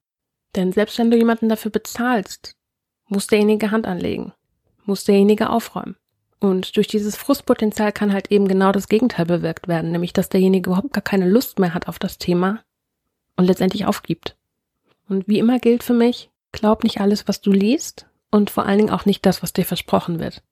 Denn 0.55 0.73
selbst 0.73 0.99
wenn 0.99 1.11
du 1.11 1.17
jemanden 1.17 1.49
dafür 1.49 1.71
bezahlst, 1.71 2.57
muss 3.09 3.27
derjenige 3.27 3.71
Hand 3.71 3.87
anlegen, 3.87 4.33
muss 4.87 5.05
derjenige 5.05 5.51
aufräumen. 5.51 5.97
Und 6.39 6.77
durch 6.77 6.87
dieses 6.87 7.17
Frustpotenzial 7.17 7.93
kann 7.93 8.13
halt 8.13 8.31
eben 8.31 8.47
genau 8.47 8.73
das 8.73 8.89
Gegenteil 8.89 9.27
bewirkt 9.27 9.69
werden, 9.69 9.91
nämlich 9.91 10.13
dass 10.13 10.29
derjenige 10.29 10.71
überhaupt 10.71 10.93
gar 10.93 11.03
keine 11.03 11.29
Lust 11.29 11.59
mehr 11.59 11.75
hat 11.75 11.89
auf 11.89 11.99
das 11.99 12.19
Thema 12.19 12.63
und 13.37 13.47
letztendlich 13.47 13.87
aufgibt. 13.87 14.37
Und 15.09 15.29
wie 15.29 15.39
immer 15.39 15.59
gilt 15.59 15.83
für 15.83 15.95
mich, 15.95 16.31
glaub 16.53 16.85
nicht 16.85 17.01
alles, 17.01 17.27
was 17.29 17.41
du 17.41 17.53
liest, 17.53 18.07
und 18.31 18.51
vor 18.51 18.67
allen 18.67 18.79
Dingen 18.79 18.91
auch 18.91 19.07
nicht 19.07 19.25
das, 19.25 19.43
was 19.43 19.53
dir 19.53 19.65
versprochen 19.65 20.19
wird. 20.19 20.43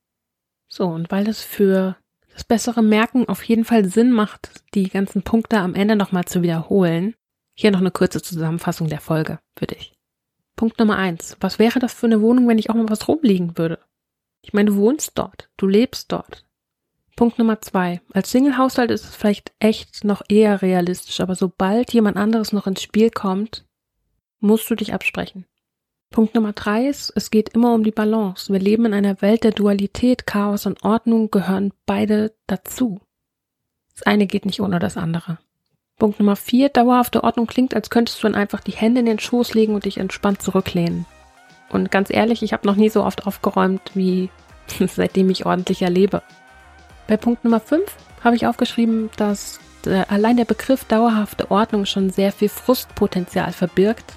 So, 0.68 0.86
und 0.86 1.10
weil 1.10 1.24
das 1.24 1.42
für 1.42 1.96
das 2.32 2.44
bessere 2.44 2.82
Merken 2.82 3.28
auf 3.28 3.42
jeden 3.44 3.64
Fall 3.64 3.84
Sinn 3.84 4.10
macht, 4.10 4.50
die 4.74 4.88
ganzen 4.88 5.22
Punkte 5.22 5.58
am 5.58 5.74
Ende 5.74 5.96
nochmal 5.96 6.24
zu 6.24 6.42
wiederholen, 6.42 7.14
hier 7.54 7.70
noch 7.70 7.80
eine 7.80 7.90
kurze 7.90 8.22
Zusammenfassung 8.22 8.88
der 8.88 9.00
Folge 9.00 9.38
für 9.56 9.66
dich. 9.66 9.92
Punkt 10.56 10.78
Nummer 10.78 10.96
eins. 10.96 11.36
Was 11.40 11.58
wäre 11.58 11.78
das 11.78 11.92
für 11.92 12.06
eine 12.06 12.20
Wohnung, 12.20 12.48
wenn 12.48 12.58
ich 12.58 12.70
auch 12.70 12.74
mal 12.74 12.88
was 12.88 13.06
rumliegen 13.06 13.56
würde? 13.58 13.78
Ich 14.44 14.52
meine, 14.52 14.70
du 14.70 14.76
wohnst 14.76 15.12
dort, 15.18 15.48
du 15.56 15.66
lebst 15.66 16.12
dort. 16.12 16.44
Punkt 17.16 17.38
Nummer 17.38 17.60
zwei. 17.62 18.00
Als 18.12 18.30
Single-Haushalt 18.30 18.90
ist 18.90 19.04
es 19.04 19.16
vielleicht 19.16 19.52
echt 19.58 20.04
noch 20.04 20.22
eher 20.28 20.62
realistisch, 20.62 21.20
aber 21.20 21.34
sobald 21.34 21.92
jemand 21.92 22.16
anderes 22.16 22.52
noch 22.52 22.66
ins 22.66 22.82
Spiel 22.82 23.10
kommt, 23.10 23.64
musst 24.40 24.68
du 24.68 24.74
dich 24.74 24.92
absprechen. 24.92 25.46
Punkt 26.10 26.34
Nummer 26.34 26.52
drei 26.52 26.86
ist, 26.86 27.10
es 27.16 27.30
geht 27.30 27.50
immer 27.50 27.72
um 27.72 27.84
die 27.84 27.90
Balance. 27.90 28.52
Wir 28.52 28.60
leben 28.60 28.84
in 28.84 28.94
einer 28.94 29.22
Welt 29.22 29.44
der 29.44 29.52
Dualität, 29.52 30.26
Chaos 30.26 30.66
und 30.66 30.84
Ordnung 30.84 31.30
gehören 31.30 31.72
beide 31.86 32.34
dazu. 32.46 33.00
Das 33.94 34.02
eine 34.02 34.26
geht 34.26 34.44
nicht 34.44 34.60
ohne 34.60 34.78
das 34.78 34.96
andere. 34.96 35.38
Punkt 35.98 36.18
Nummer 36.18 36.36
vier, 36.36 36.68
dauerhafte 36.68 37.24
Ordnung 37.24 37.46
klingt, 37.46 37.74
als 37.74 37.88
könntest 37.88 38.22
du 38.22 38.26
dann 38.26 38.34
einfach 38.34 38.60
die 38.60 38.72
Hände 38.72 39.00
in 39.00 39.06
den 39.06 39.18
Schoß 39.18 39.54
legen 39.54 39.74
und 39.74 39.86
dich 39.86 39.98
entspannt 39.98 40.42
zurücklehnen. 40.42 41.06
Und 41.74 41.90
ganz 41.90 42.08
ehrlich, 42.10 42.42
ich 42.42 42.52
habe 42.52 42.66
noch 42.66 42.76
nie 42.76 42.88
so 42.88 43.04
oft 43.04 43.26
aufgeräumt, 43.26 43.82
wie 43.94 44.30
seitdem 44.86 45.28
ich 45.30 45.44
ordentlich 45.46 45.82
erlebe. 45.82 46.22
Bei 47.06 47.16
Punkt 47.16 47.44
Nummer 47.44 47.60
fünf 47.60 47.96
habe 48.22 48.36
ich 48.36 48.46
aufgeschrieben, 48.46 49.10
dass 49.16 49.60
äh, 49.86 50.04
allein 50.08 50.38
der 50.38 50.46
Begriff 50.46 50.84
dauerhafte 50.84 51.50
Ordnung 51.50 51.84
schon 51.84 52.08
sehr 52.08 52.32
viel 52.32 52.48
Frustpotenzial 52.48 53.52
verbirgt 53.52 54.14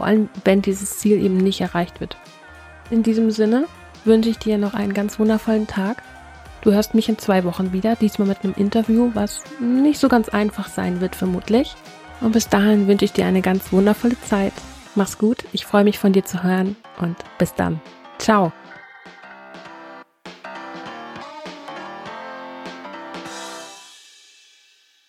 vor 0.00 0.06
allem 0.06 0.30
wenn 0.44 0.62
dieses 0.62 0.96
Ziel 0.96 1.22
eben 1.22 1.36
nicht 1.36 1.60
erreicht 1.60 2.00
wird. 2.00 2.16
In 2.90 3.02
diesem 3.02 3.30
Sinne 3.30 3.66
wünsche 4.06 4.30
ich 4.30 4.38
dir 4.38 4.56
noch 4.56 4.72
einen 4.72 4.94
ganz 4.94 5.18
wundervollen 5.18 5.66
Tag. 5.66 6.02
Du 6.62 6.72
hörst 6.72 6.94
mich 6.94 7.10
in 7.10 7.18
zwei 7.18 7.44
Wochen 7.44 7.74
wieder, 7.74 7.96
diesmal 7.96 8.26
mit 8.26 8.42
einem 8.42 8.54
Interview, 8.56 9.10
was 9.12 9.42
nicht 9.60 10.00
so 10.00 10.08
ganz 10.08 10.30
einfach 10.30 10.70
sein 10.70 11.02
wird 11.02 11.16
vermutlich. 11.16 11.76
Und 12.22 12.32
bis 12.32 12.48
dahin 12.48 12.86
wünsche 12.86 13.04
ich 13.04 13.12
dir 13.12 13.26
eine 13.26 13.42
ganz 13.42 13.72
wundervolle 13.72 14.18
Zeit. 14.22 14.54
Mach's 14.94 15.18
gut, 15.18 15.44
ich 15.52 15.66
freue 15.66 15.84
mich 15.84 15.98
von 15.98 16.12
dir 16.12 16.24
zu 16.24 16.42
hören 16.42 16.76
und 16.98 17.16
bis 17.38 17.54
dann. 17.54 17.80
Ciao. 18.18 18.52